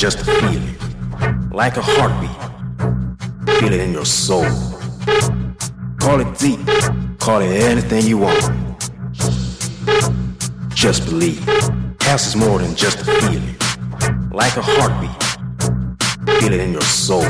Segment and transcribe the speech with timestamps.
[0.00, 1.52] just feel it.
[1.52, 2.30] Like a heartbeat.
[3.58, 4.46] Feel it in your soul.
[5.98, 6.58] Call it deep.
[7.18, 8.40] Call it anything you want.
[10.74, 11.44] Just believe.
[12.00, 13.56] House is more than just a feeling.
[14.32, 15.22] Like a heartbeat.
[16.40, 17.28] Feel it in your soul.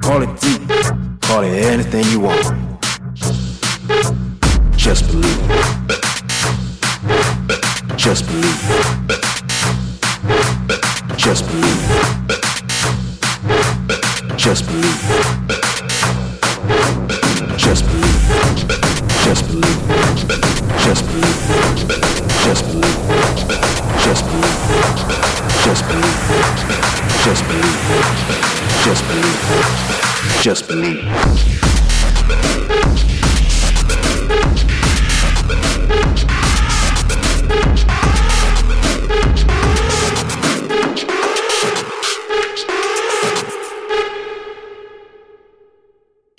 [0.00, 0.68] Call it deep.
[1.20, 2.80] Call it anything you want.
[4.76, 5.38] Just believe.
[7.96, 9.41] Just believe.
[11.16, 11.78] Just believe.
[14.36, 14.98] Just believe.
[17.56, 18.18] Just believe.
[19.24, 19.78] Just believe.
[20.82, 21.38] Just believe.
[22.42, 22.98] Just believe.
[24.02, 24.56] Just believe.
[25.64, 26.16] Just believe.
[27.24, 27.76] Just believe.
[28.84, 30.42] Just believe.
[30.42, 31.11] Just believe.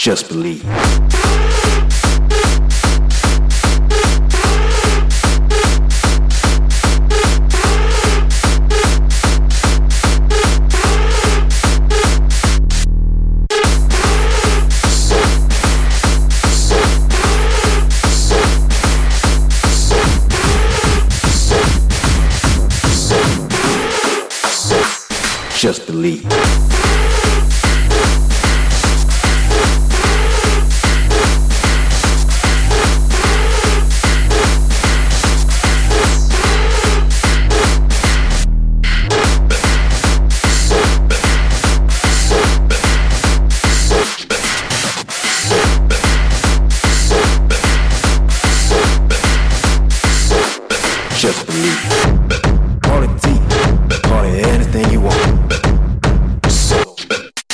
[0.03, 1.53] Just believe.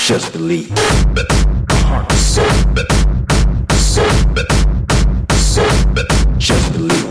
[0.10, 0.74] Just believe.
[6.40, 7.09] Just believe.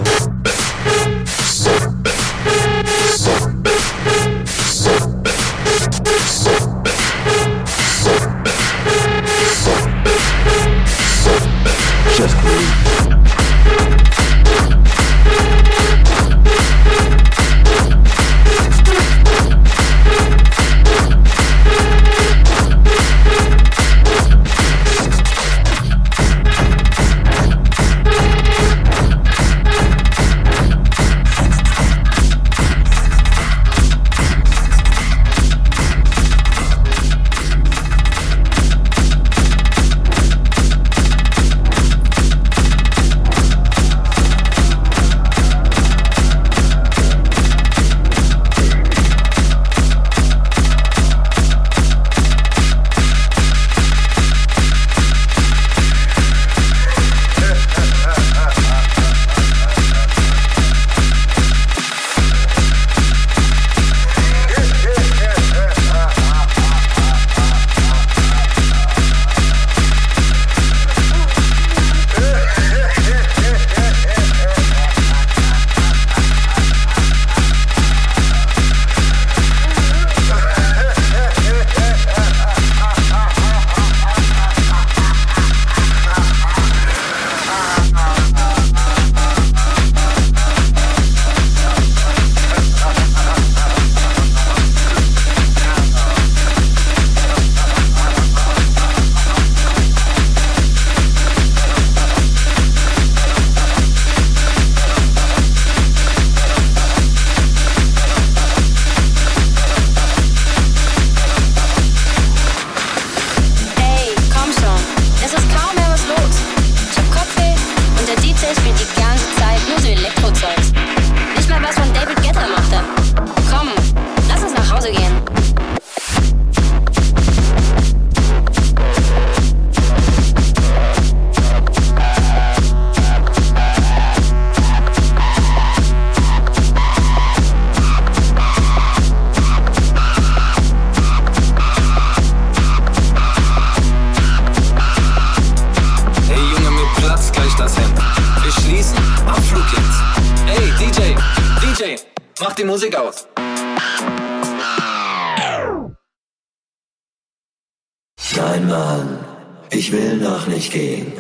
[160.69, 161.13] Noch nicht gehen.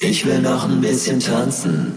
[0.00, 1.96] Ich will noch ein bisschen tanzen.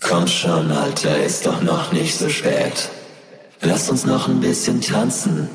[0.00, 2.88] Komm schon, Alter, ist doch noch nicht so spät.
[3.60, 5.48] Lass uns noch ein bisschen tanzen.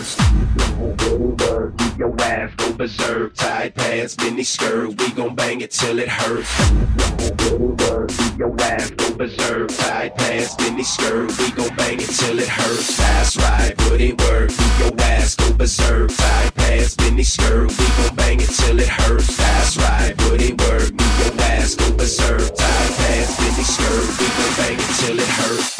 [0.00, 0.20] first.
[1.40, 3.34] Word, your ass go berserk.
[3.34, 6.70] Tight pants, mini skirt, we gon' bang it till it hurts.
[7.50, 9.68] Word, your ass go berserk.
[9.68, 12.96] Tight pants, mini skirt, we gon' bang it till it hurts.
[12.96, 14.50] Fast ride, put it work.
[14.50, 16.10] We your ass go berserk.
[16.10, 19.36] Tight pants, mini skirt, we gon' bang it till it hurts.
[19.36, 20.90] Fast ride, put it work.
[20.90, 22.54] We your ass go berserk.
[22.54, 25.79] Tight pants, mini skirt, we gon' bang it till it hurts.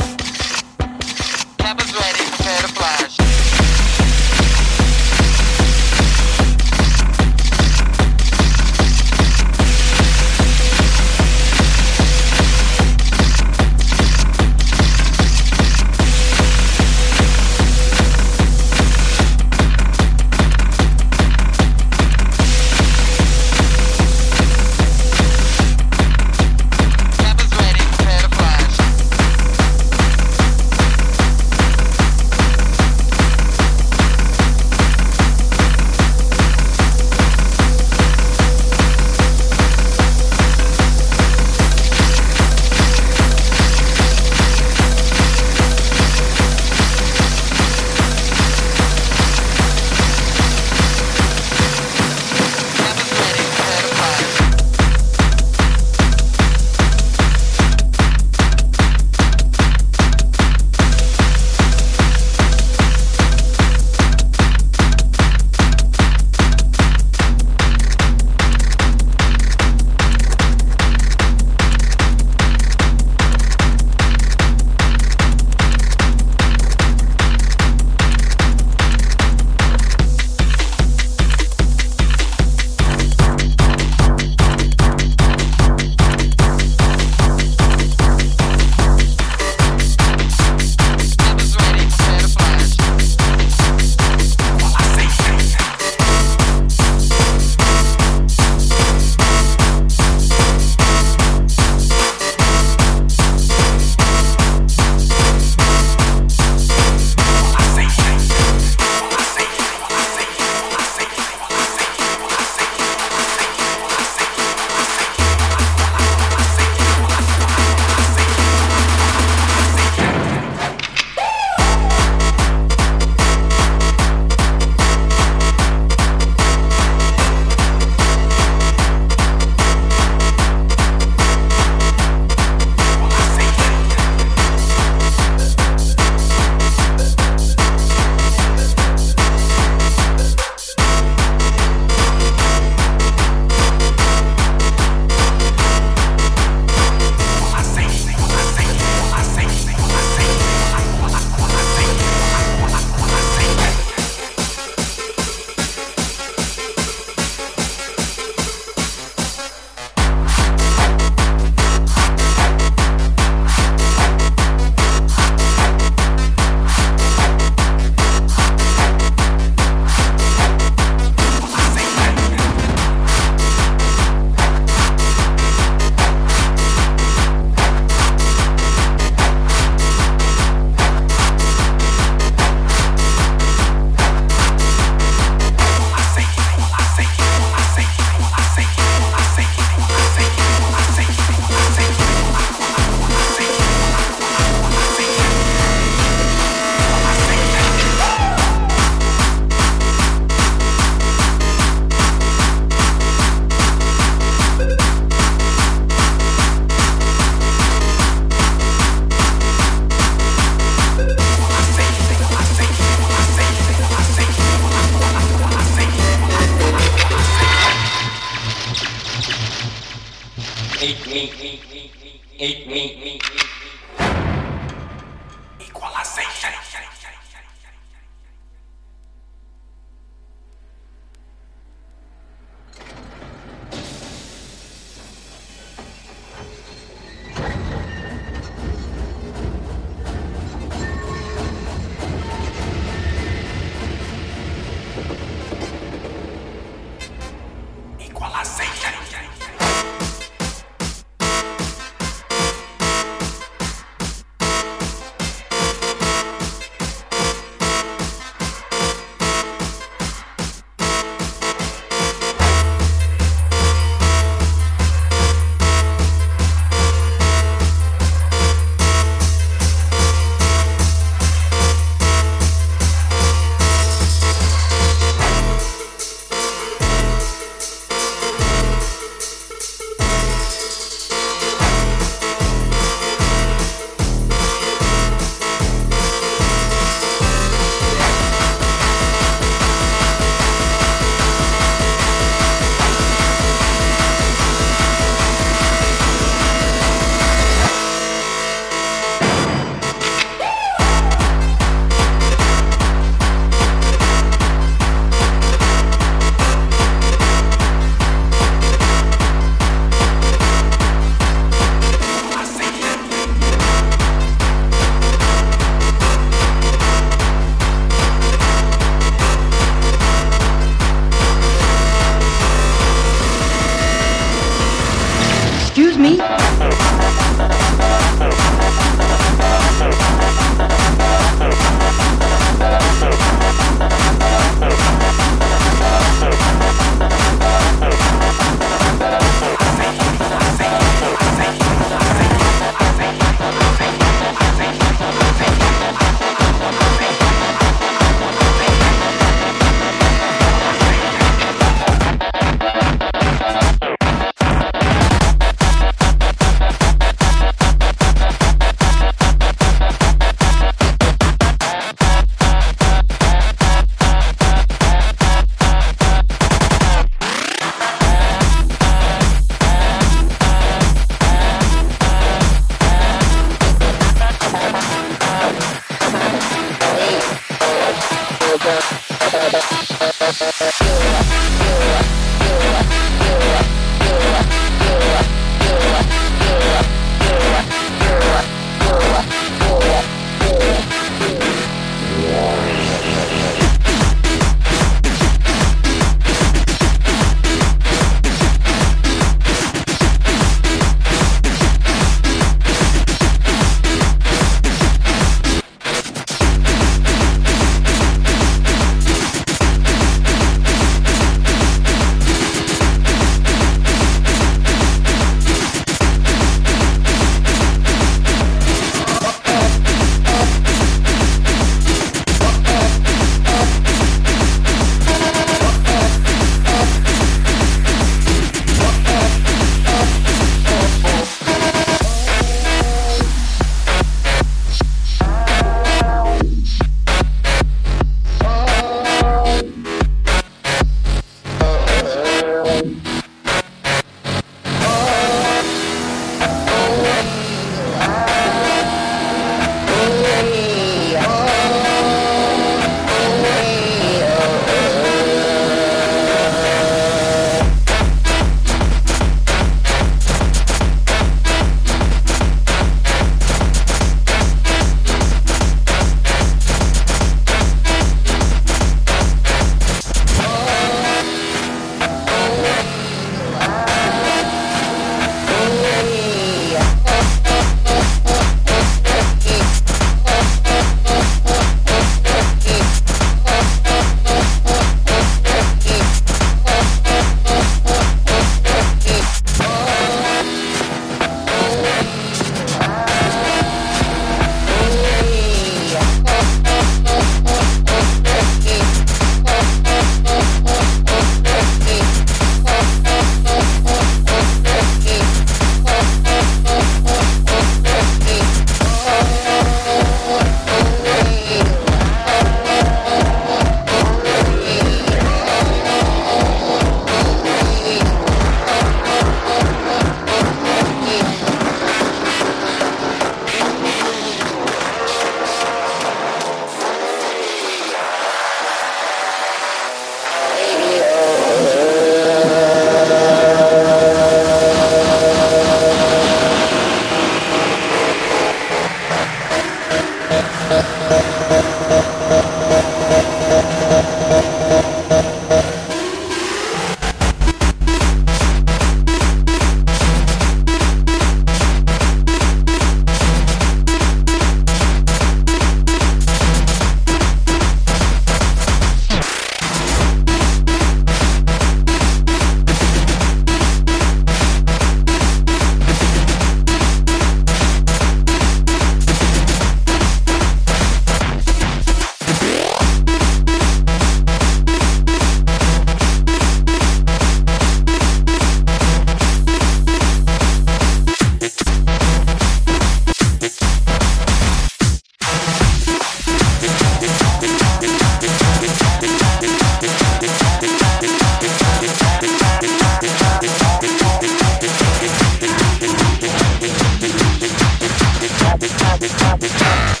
[599.01, 600.00] Stop, stop, stop.